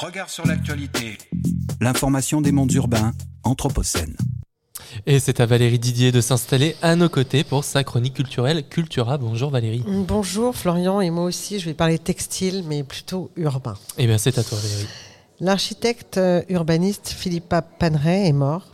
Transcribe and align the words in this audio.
Regard 0.00 0.30
sur 0.30 0.46
l'actualité. 0.46 1.18
L'information 1.80 2.40
des 2.40 2.52
mondes 2.52 2.70
urbains, 2.72 3.14
Anthropocène. 3.42 4.16
Et 5.06 5.18
c'est 5.18 5.40
à 5.40 5.46
Valérie 5.46 5.80
Didier 5.80 6.12
de 6.12 6.20
s'installer 6.20 6.76
à 6.82 6.94
nos 6.94 7.08
côtés 7.08 7.42
pour 7.42 7.64
sa 7.64 7.82
chronique 7.82 8.14
culturelle 8.14 8.62
Cultura. 8.68 9.18
Bonjour 9.18 9.50
Valérie. 9.50 9.82
Bonjour 9.88 10.54
Florian, 10.54 11.00
et 11.00 11.10
moi 11.10 11.24
aussi 11.24 11.58
je 11.58 11.64
vais 11.64 11.74
parler 11.74 11.98
textile, 11.98 12.62
mais 12.68 12.84
plutôt 12.84 13.32
urbain. 13.34 13.74
Eh 13.96 14.06
bien 14.06 14.18
c'est 14.18 14.38
à 14.38 14.44
toi 14.44 14.56
Valérie. 14.62 14.86
L'architecte 15.40 16.18
euh, 16.18 16.42
urbaniste 16.48 17.08
Philippa 17.08 17.60
Panray 17.60 18.28
est 18.28 18.32
mort. 18.32 18.68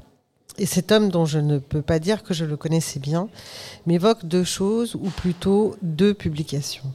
Et 0.59 0.67
cet 0.67 0.93
homme, 0.93 1.09
dont 1.09 1.25
je 1.25 1.39
ne 1.39 1.59
peux 1.59 1.81
pas 1.81 2.01
dire 2.01 2.23
que 2.23 2.35
je 2.35 2.45
le 2.45 2.59
connaissais 2.59 3.01
bien, 3.01 3.31
m'évoque 3.87 4.27
deux 4.27 4.45
choses, 4.45 4.95
ou 4.95 5.09
plutôt 5.09 5.75
deux 5.81 6.13
publications. 6.13 6.93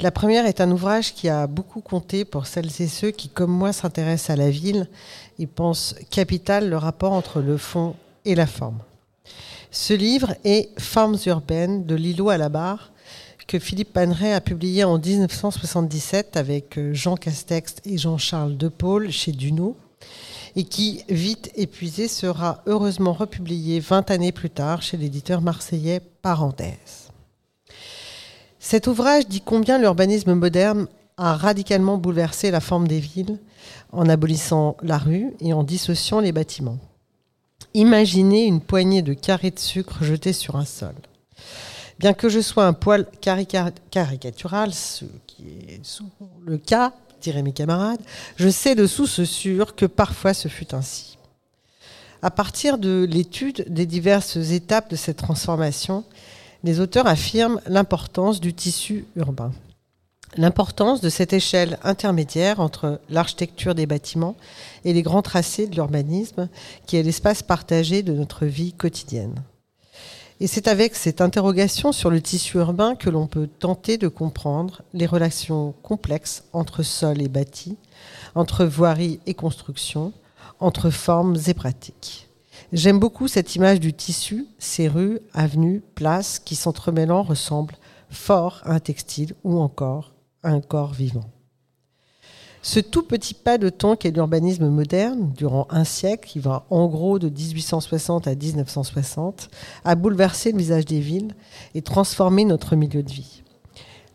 La 0.00 0.10
première 0.10 0.46
est 0.46 0.62
un 0.62 0.70
ouvrage 0.70 1.12
qui 1.12 1.28
a 1.28 1.46
beaucoup 1.46 1.82
compté 1.82 2.24
pour 2.24 2.46
celles 2.46 2.70
et 2.80 2.86
ceux 2.86 3.10
qui, 3.10 3.28
comme 3.28 3.50
moi, 3.50 3.74
s'intéressent 3.74 4.30
à 4.30 4.36
la 4.36 4.48
ville 4.48 4.88
et 5.38 5.46
pensent 5.46 5.94
capital 6.08 6.70
le 6.70 6.78
rapport 6.78 7.12
entre 7.12 7.40
le 7.40 7.58
fond 7.58 7.94
et 8.24 8.34
la 8.34 8.46
forme. 8.46 8.78
Ce 9.70 9.92
livre 9.92 10.34
est 10.44 10.70
Formes 10.80 11.18
urbaines 11.26 11.84
de 11.84 11.94
Lilo 11.94 12.30
à 12.30 12.38
la 12.38 12.48
barre 12.48 12.92
que 13.46 13.58
Philippe 13.58 13.92
Paneret 13.92 14.32
a 14.32 14.40
publié 14.40 14.84
en 14.84 14.96
1977 14.98 16.36
avec 16.36 16.78
euh, 16.78 16.94
Jean 16.94 17.16
Castex 17.16 17.76
et 17.84 17.98
Jean-Charles 17.98 18.56
Depaul 18.56 19.10
chez 19.10 19.32
Duno 19.32 19.76
et 20.56 20.64
qui, 20.64 21.04
vite 21.08 21.50
épuisé, 21.56 22.08
sera 22.08 22.62
heureusement 22.66 23.12
republié 23.12 23.80
20 23.80 24.10
années 24.12 24.32
plus 24.32 24.50
tard 24.50 24.82
chez 24.82 24.96
l'éditeur 24.96 25.40
marseillais 25.40 26.00
Parenthèse. 26.22 27.09
Cet 28.62 28.86
ouvrage 28.86 29.26
dit 29.26 29.40
combien 29.40 29.78
l'urbanisme 29.78 30.34
moderne 30.34 30.86
a 31.16 31.34
radicalement 31.34 31.96
bouleversé 31.96 32.50
la 32.50 32.60
forme 32.60 32.86
des 32.86 33.00
villes 33.00 33.38
en 33.90 34.06
abolissant 34.06 34.76
la 34.82 34.98
rue 34.98 35.32
et 35.40 35.54
en 35.54 35.64
dissociant 35.64 36.20
les 36.20 36.30
bâtiments. 36.30 36.78
Imaginez 37.72 38.44
une 38.44 38.60
poignée 38.60 39.00
de 39.00 39.14
carrés 39.14 39.50
de 39.50 39.58
sucre 39.58 40.04
jetés 40.04 40.34
sur 40.34 40.56
un 40.56 40.66
sol. 40.66 40.94
Bien 41.98 42.12
que 42.12 42.28
je 42.28 42.40
sois 42.40 42.66
un 42.66 42.74
poil 42.74 43.06
caricatural, 43.20 44.74
ce 44.74 45.06
qui 45.26 45.44
est 45.68 45.84
souvent 45.84 46.30
le 46.44 46.58
cas, 46.58 46.92
diraient 47.22 47.42
mes 47.42 47.52
camarades, 47.52 48.00
je 48.36 48.48
sais 48.48 48.74
de 48.74 48.86
source 48.86 49.24
sûre 49.24 49.74
que 49.74 49.86
parfois 49.86 50.34
ce 50.34 50.48
fut 50.48 50.74
ainsi. 50.74 51.18
À 52.22 52.30
partir 52.30 52.76
de 52.76 53.06
l'étude 53.10 53.64
des 53.68 53.86
diverses 53.86 54.36
étapes 54.36 54.90
de 54.90 54.96
cette 54.96 55.16
transformation, 55.16 56.04
les 56.62 56.80
auteurs 56.80 57.06
affirment 57.06 57.60
l'importance 57.66 58.40
du 58.40 58.54
tissu 58.54 59.04
urbain. 59.16 59.52
L'importance 60.36 61.00
de 61.00 61.08
cette 61.08 61.32
échelle 61.32 61.78
intermédiaire 61.82 62.60
entre 62.60 63.00
l'architecture 63.08 63.74
des 63.74 63.86
bâtiments 63.86 64.36
et 64.84 64.92
les 64.92 65.02
grands 65.02 65.22
tracés 65.22 65.66
de 65.66 65.74
l'urbanisme, 65.74 66.48
qui 66.86 66.96
est 66.96 67.02
l'espace 67.02 67.42
partagé 67.42 68.02
de 68.02 68.12
notre 68.12 68.46
vie 68.46 68.72
quotidienne. 68.72 69.34
Et 70.38 70.46
c'est 70.46 70.68
avec 70.68 70.94
cette 70.94 71.20
interrogation 71.20 71.92
sur 71.92 72.10
le 72.10 72.22
tissu 72.22 72.58
urbain 72.58 72.94
que 72.94 73.10
l'on 73.10 73.26
peut 73.26 73.46
tenter 73.46 73.98
de 73.98 74.08
comprendre 74.08 74.82
les 74.94 75.04
relations 75.04 75.74
complexes 75.82 76.44
entre 76.52 76.82
sol 76.82 77.20
et 77.20 77.28
bâti, 77.28 77.76
entre 78.34 78.64
voirie 78.64 79.20
et 79.26 79.34
construction, 79.34 80.12
entre 80.58 80.90
formes 80.90 81.36
et 81.46 81.54
pratiques. 81.54 82.29
J'aime 82.72 82.98
beaucoup 82.98 83.28
cette 83.28 83.54
image 83.56 83.80
du 83.80 83.92
tissu, 83.92 84.46
ces 84.58 84.88
rues, 84.88 85.20
avenues, 85.32 85.82
places 85.94 86.38
qui 86.38 86.56
s'entremêlant 86.56 87.22
ressemblent 87.22 87.76
fort 88.10 88.60
à 88.64 88.74
un 88.74 88.80
textile 88.80 89.34
ou 89.44 89.58
encore 89.58 90.14
à 90.42 90.50
un 90.50 90.60
corps 90.60 90.92
vivant. 90.92 91.28
Ce 92.62 92.78
tout 92.78 93.02
petit 93.02 93.32
pas 93.32 93.56
de 93.56 93.70
temps 93.70 93.96
qu'est 93.96 94.10
l'urbanisme 94.10 94.68
moderne, 94.68 95.32
durant 95.34 95.66
un 95.70 95.84
siècle, 95.84 96.28
qui 96.28 96.40
va 96.40 96.66
en 96.68 96.88
gros 96.88 97.18
de 97.18 97.30
1860 97.30 98.26
à 98.26 98.34
1960, 98.34 99.48
a 99.84 99.94
bouleversé 99.94 100.52
le 100.52 100.58
visage 100.58 100.84
des 100.84 101.00
villes 101.00 101.34
et 101.74 101.80
transformé 101.80 102.44
notre 102.44 102.76
milieu 102.76 103.02
de 103.02 103.10
vie. 103.10 103.42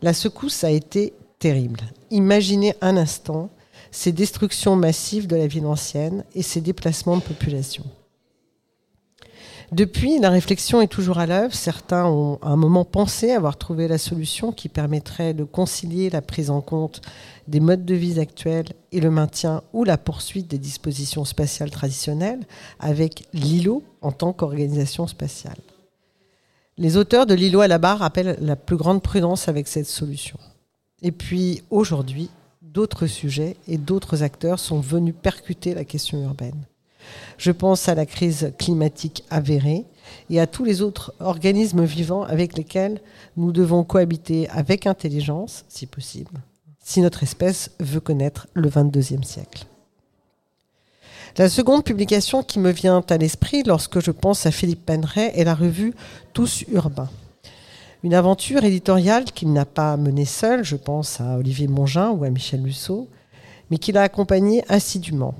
La 0.00 0.12
secousse 0.12 0.62
a 0.62 0.70
été 0.70 1.12
terrible. 1.40 1.80
Imaginez 2.10 2.74
un 2.80 2.96
instant 2.96 3.50
ces 3.90 4.12
destructions 4.12 4.76
massives 4.76 5.26
de 5.26 5.36
la 5.36 5.46
ville 5.46 5.66
ancienne 5.66 6.24
et 6.34 6.42
ces 6.42 6.60
déplacements 6.60 7.16
de 7.16 7.22
population. 7.22 7.84
Depuis, 9.72 10.20
la 10.20 10.30
réflexion 10.30 10.80
est 10.80 10.86
toujours 10.86 11.18
à 11.18 11.26
l'œuvre. 11.26 11.54
Certains 11.54 12.06
ont 12.06 12.38
à 12.40 12.48
un 12.50 12.56
moment 12.56 12.84
pensé 12.84 13.32
avoir 13.32 13.56
trouvé 13.56 13.88
la 13.88 13.98
solution 13.98 14.52
qui 14.52 14.68
permettrait 14.68 15.34
de 15.34 15.42
concilier 15.42 16.08
la 16.08 16.22
prise 16.22 16.50
en 16.50 16.60
compte 16.60 17.00
des 17.48 17.58
modes 17.58 17.84
de 17.84 17.94
vie 17.94 18.20
actuels 18.20 18.68
et 18.92 19.00
le 19.00 19.10
maintien 19.10 19.62
ou 19.72 19.82
la 19.82 19.98
poursuite 19.98 20.48
des 20.48 20.58
dispositions 20.58 21.24
spatiales 21.24 21.70
traditionnelles 21.70 22.46
avec 22.78 23.26
l'îlot 23.32 23.82
en 24.02 24.12
tant 24.12 24.32
qu'organisation 24.32 25.08
spatiale. 25.08 25.58
Les 26.78 26.96
auteurs 26.96 27.26
de 27.26 27.34
l'îlot 27.34 27.60
à 27.60 27.68
la 27.68 27.78
barre 27.78 28.02
appellent 28.02 28.38
la 28.40 28.54
plus 28.54 28.76
grande 28.76 29.02
prudence 29.02 29.48
avec 29.48 29.66
cette 29.66 29.86
solution. 29.86 30.38
Et 31.02 31.10
puis 31.10 31.62
aujourd'hui, 31.70 32.30
d'autres 32.62 33.06
sujets 33.06 33.56
et 33.66 33.78
d'autres 33.78 34.22
acteurs 34.22 34.60
sont 34.60 34.80
venus 34.80 35.14
percuter 35.20 35.74
la 35.74 35.84
question 35.84 36.22
urbaine. 36.22 36.66
Je 37.38 37.52
pense 37.52 37.88
à 37.88 37.94
la 37.94 38.06
crise 38.06 38.52
climatique 38.58 39.24
avérée 39.30 39.84
et 40.30 40.40
à 40.40 40.46
tous 40.46 40.64
les 40.64 40.82
autres 40.82 41.14
organismes 41.20 41.84
vivants 41.84 42.22
avec 42.22 42.56
lesquels 42.56 43.00
nous 43.36 43.52
devons 43.52 43.84
cohabiter 43.84 44.48
avec 44.50 44.86
intelligence, 44.86 45.64
si 45.68 45.86
possible, 45.86 46.40
si 46.82 47.00
notre 47.00 47.22
espèce 47.22 47.70
veut 47.80 48.00
connaître 48.00 48.46
le 48.54 48.68
22e 48.68 49.22
siècle. 49.22 49.66
La 51.38 51.50
seconde 51.50 51.84
publication 51.84 52.42
qui 52.42 52.58
me 52.58 52.70
vient 52.70 53.04
à 53.10 53.18
l'esprit 53.18 53.62
lorsque 53.62 54.00
je 54.00 54.10
pense 54.10 54.46
à 54.46 54.50
Philippe 54.50 54.86
Penray 54.86 55.32
est 55.34 55.44
la 55.44 55.54
revue 55.54 55.92
Tous 56.32 56.64
urbains. 56.72 57.10
Une 58.02 58.14
aventure 58.14 58.64
éditoriale 58.64 59.24
qu'il 59.24 59.52
n'a 59.52 59.66
pas 59.66 59.98
menée 59.98 60.24
seul, 60.24 60.64
je 60.64 60.76
pense 60.76 61.20
à 61.20 61.36
Olivier 61.36 61.66
Mongin 61.66 62.10
ou 62.10 62.24
à 62.24 62.30
Michel 62.30 62.62
Lussot, 62.62 63.08
mais 63.70 63.76
qu'il 63.76 63.98
a 63.98 64.02
accompagné 64.02 64.64
assidûment. 64.68 65.34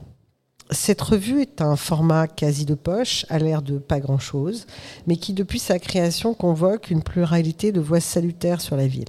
Cette 0.71 1.01
revue 1.01 1.43
est 1.43 1.63
un 1.63 1.77
format 1.77 2.27
quasi 2.27 2.65
de 2.65 2.75
poche, 2.75 3.25
à 3.29 3.39
l'air 3.39 3.63
de 3.63 3.79
pas 3.79 4.01
grand-chose, 4.01 4.67
mais 5.07 5.17
qui 5.17 5.33
depuis 5.33 5.61
sa 5.61 5.79
création 5.79 6.35
convoque 6.35 6.91
une 6.91 7.03
pluralité 7.03 7.71
de 7.71 7.81
voix 7.81 8.01
salutaires 8.01 8.61
sur 8.61 8.77
la 8.77 8.87
ville. 8.87 9.09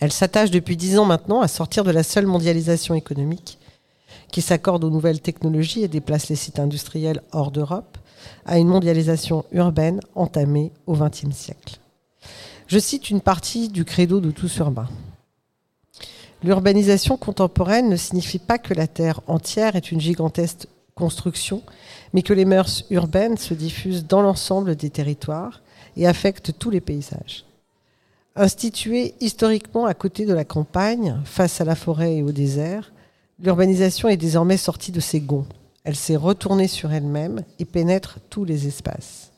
Elle 0.00 0.12
s'attache 0.12 0.50
depuis 0.50 0.76
dix 0.76 0.98
ans 0.98 1.04
maintenant 1.04 1.40
à 1.40 1.48
sortir 1.48 1.84
de 1.84 1.90
la 1.90 2.02
seule 2.02 2.26
mondialisation 2.26 2.94
économique 2.94 3.58
qui 4.30 4.42
s'accorde 4.42 4.84
aux 4.84 4.90
nouvelles 4.90 5.20
technologies 5.20 5.82
et 5.82 5.88
déplace 5.88 6.28
les 6.28 6.36
sites 6.36 6.58
industriels 6.58 7.22
hors 7.32 7.50
d'Europe 7.50 7.98
à 8.46 8.58
une 8.58 8.68
mondialisation 8.68 9.44
urbaine 9.52 10.00
entamée 10.14 10.72
au 10.86 10.94
XXe 10.94 11.34
siècle. 11.34 11.78
Je 12.66 12.78
cite 12.78 13.10
une 13.10 13.20
partie 13.20 13.68
du 13.68 13.84
credo 13.84 14.20
de 14.20 14.30
Tous 14.30 14.58
urbain. 14.58 14.88
L'urbanisation 16.44 17.16
contemporaine 17.16 17.88
ne 17.88 17.96
signifie 17.96 18.38
pas 18.38 18.58
que 18.58 18.74
la 18.74 18.86
Terre 18.86 19.20
entière 19.26 19.74
est 19.74 19.90
une 19.90 20.00
gigantesque 20.00 20.66
construction, 20.94 21.62
mais 22.12 22.22
que 22.22 22.32
les 22.32 22.44
mœurs 22.44 22.84
urbaines 22.90 23.36
se 23.36 23.54
diffusent 23.54 24.06
dans 24.06 24.22
l'ensemble 24.22 24.76
des 24.76 24.90
territoires 24.90 25.62
et 25.96 26.06
affectent 26.06 26.52
tous 26.58 26.70
les 26.70 26.80
paysages. 26.80 27.44
Instituée 28.36 29.14
historiquement 29.20 29.86
à 29.86 29.94
côté 29.94 30.26
de 30.26 30.34
la 30.34 30.44
campagne, 30.44 31.20
face 31.24 31.60
à 31.60 31.64
la 31.64 31.74
forêt 31.74 32.16
et 32.16 32.22
au 32.22 32.30
désert, 32.30 32.92
l'urbanisation 33.40 34.08
est 34.08 34.16
désormais 34.16 34.56
sortie 34.56 34.92
de 34.92 35.00
ses 35.00 35.20
gonds. 35.20 35.46
Elle 35.82 35.96
s'est 35.96 36.16
retournée 36.16 36.68
sur 36.68 36.92
elle-même 36.92 37.42
et 37.58 37.64
pénètre 37.64 38.18
tous 38.30 38.44
les 38.44 38.68
espaces. 38.68 39.32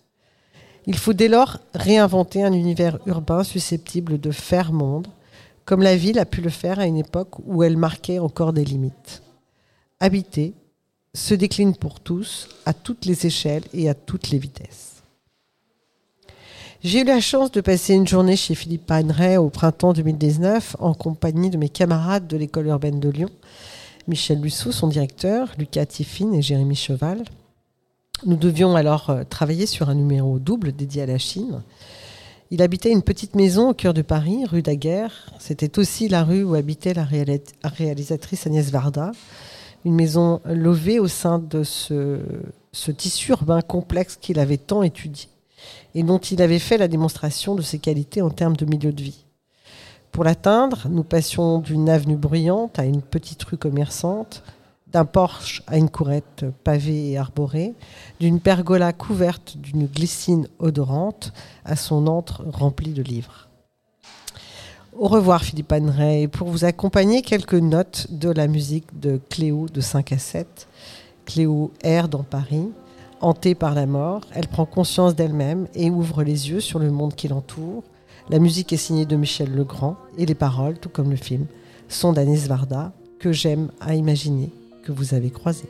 Il 0.86 0.96
faut 0.96 1.12
dès 1.12 1.28
lors 1.28 1.58
réinventer 1.74 2.42
un 2.42 2.52
univers 2.52 2.98
urbain 3.06 3.44
susceptible 3.44 4.18
de 4.18 4.30
faire 4.30 4.72
monde, 4.72 5.06
comme 5.64 5.82
la 5.82 5.96
ville 5.96 6.18
a 6.18 6.24
pu 6.24 6.40
le 6.40 6.50
faire 6.50 6.78
à 6.78 6.86
une 6.86 6.96
époque 6.96 7.38
où 7.44 7.62
elle 7.62 7.76
marquait 7.76 8.18
encore 8.18 8.52
des 8.52 8.64
limites. 8.64 9.22
Habiter 10.00 10.54
se 11.14 11.34
décline 11.34 11.74
pour 11.74 12.00
tous, 12.00 12.48
à 12.66 12.72
toutes 12.72 13.04
les 13.04 13.26
échelles 13.26 13.64
et 13.72 13.88
à 13.88 13.94
toutes 13.94 14.30
les 14.30 14.38
vitesses. 14.38 15.02
J'ai 16.82 17.00
eu 17.00 17.04
la 17.04 17.20
chance 17.20 17.52
de 17.52 17.60
passer 17.60 17.94
une 17.94 18.06
journée 18.06 18.36
chez 18.36 18.54
Philippe 18.54 18.86
Paneret 18.86 19.36
au 19.36 19.50
printemps 19.50 19.92
2019 19.92 20.76
en 20.78 20.94
compagnie 20.94 21.50
de 21.50 21.58
mes 21.58 21.68
camarades 21.68 22.26
de 22.26 22.38
l'école 22.38 22.68
urbaine 22.68 23.00
de 23.00 23.10
Lyon, 23.10 23.28
Michel 24.08 24.40
Lussou, 24.40 24.72
son 24.72 24.86
directeur, 24.86 25.48
Lucas 25.58 25.84
Tiffin 25.84 26.32
et 26.32 26.40
Jérémy 26.40 26.76
Cheval. 26.76 27.24
Nous 28.24 28.36
devions 28.36 28.76
alors 28.76 29.10
euh, 29.10 29.24
travailler 29.28 29.66
sur 29.66 29.90
un 29.90 29.94
numéro 29.94 30.38
double 30.38 30.72
dédié 30.72 31.02
à 31.02 31.06
la 31.06 31.18
Chine. 31.18 31.62
Il 32.52 32.62
habitait 32.62 32.90
une 32.90 33.02
petite 33.02 33.36
maison 33.36 33.70
au 33.70 33.74
cœur 33.74 33.94
de 33.94 34.02
Paris, 34.02 34.44
rue 34.44 34.62
Daguerre. 34.62 35.30
C'était 35.38 35.78
aussi 35.78 36.08
la 36.08 36.24
rue 36.24 36.42
où 36.42 36.56
habitait 36.56 36.94
la 36.94 37.06
réalisatrice 37.62 38.44
Agnès 38.44 38.72
Varda. 38.72 39.12
Une 39.84 39.94
maison 39.94 40.40
levée 40.44 40.98
au 40.98 41.06
sein 41.06 41.38
de 41.38 41.62
ce, 41.62 42.18
tissu 42.96 43.30
urbain 43.30 43.60
complexe 43.60 44.16
qu'il 44.20 44.40
avait 44.40 44.56
tant 44.56 44.82
étudié 44.82 45.28
et 45.94 46.02
dont 46.02 46.18
il 46.18 46.42
avait 46.42 46.58
fait 46.58 46.76
la 46.76 46.88
démonstration 46.88 47.54
de 47.54 47.62
ses 47.62 47.78
qualités 47.78 48.20
en 48.20 48.30
termes 48.30 48.56
de 48.56 48.64
milieu 48.64 48.92
de 48.92 49.02
vie. 49.02 49.24
Pour 50.10 50.24
l'atteindre, 50.24 50.88
nous 50.90 51.04
passions 51.04 51.60
d'une 51.60 51.88
avenue 51.88 52.16
bruyante 52.16 52.80
à 52.80 52.84
une 52.84 53.02
petite 53.02 53.44
rue 53.44 53.58
commerçante, 53.58 54.42
d'un 54.92 55.04
porche 55.04 55.62
à 55.66 55.76
une 55.76 55.90
courette 55.90 56.44
pavée 56.64 57.10
et 57.10 57.18
arborée, 57.18 57.74
d'une 58.18 58.40
pergola 58.40 58.92
couverte 58.92 59.56
d'une 59.56 59.86
glycine 59.86 60.48
odorante 60.58 61.32
à 61.64 61.76
son 61.76 62.06
antre 62.06 62.42
rempli 62.52 62.92
de 62.92 63.02
livres. 63.02 63.48
Au 64.98 65.06
revoir 65.06 65.42
Philippe 65.44 65.72
Anneray. 65.72 66.28
Pour 66.28 66.48
vous 66.48 66.64
accompagner, 66.64 67.22
quelques 67.22 67.54
notes 67.54 68.08
de 68.10 68.28
la 68.28 68.48
musique 68.48 68.98
de 68.98 69.20
Cléo 69.30 69.66
de 69.72 69.80
5 69.80 70.12
à 70.12 70.18
7. 70.18 70.68
Cléo 71.24 71.70
erre 71.82 72.08
dans 72.08 72.24
Paris, 72.24 72.68
hantée 73.20 73.54
par 73.54 73.74
la 73.74 73.86
mort. 73.86 74.22
Elle 74.34 74.48
prend 74.48 74.66
conscience 74.66 75.14
d'elle-même 75.14 75.68
et 75.74 75.90
ouvre 75.90 76.22
les 76.22 76.50
yeux 76.50 76.60
sur 76.60 76.78
le 76.78 76.90
monde 76.90 77.14
qui 77.14 77.28
l'entoure. 77.28 77.84
La 78.28 78.38
musique 78.38 78.72
est 78.72 78.76
signée 78.76 79.06
de 79.06 79.16
Michel 79.16 79.54
Legrand 79.54 79.96
et 80.18 80.26
les 80.26 80.34
paroles, 80.34 80.78
tout 80.78 80.90
comme 80.90 81.10
le 81.10 81.16
film, 81.16 81.46
sont 81.88 82.12
d'Anis 82.12 82.46
Varda, 82.46 82.92
que 83.18 83.32
j'aime 83.32 83.70
à 83.80 83.94
imaginer 83.94 84.50
que 84.82 84.92
vous 84.92 85.14
avez 85.14 85.30
croisé. 85.30 85.68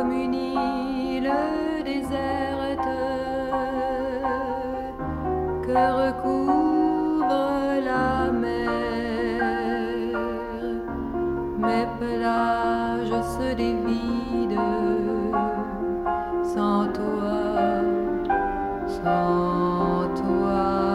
comme 0.00 0.12
une 0.12 0.34
île 0.34 1.32
déserte 1.84 2.88
que 5.64 5.72
recouvre 6.02 7.28
la 7.84 8.32
mer. 8.32 9.42
Mes 11.58 11.86
plages 11.98 12.69
sans 19.02 20.08
toi. 20.14 20.89